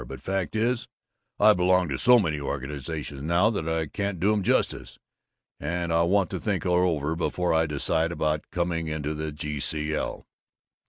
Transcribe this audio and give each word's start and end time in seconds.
But 0.07 0.19
fact 0.19 0.55
is, 0.55 0.87
I 1.39 1.53
belong 1.53 1.87
to 1.89 1.97
so 1.99 2.17
many 2.17 2.39
organizations 2.41 3.21
now 3.21 3.51
that 3.51 3.69
I 3.69 3.85
can't 3.85 4.19
do 4.19 4.33
'em 4.33 4.41
justice, 4.41 4.97
and 5.59 5.93
I 5.93 6.01
want 6.01 6.31
to 6.31 6.39
think 6.39 6.65
it 6.65 6.69
over 6.69 7.15
before 7.15 7.53
I 7.53 7.67
decide 7.67 8.11
about 8.11 8.49
coming 8.51 8.87
into 8.87 9.13
the 9.13 9.31
G.C.L." 9.31 10.25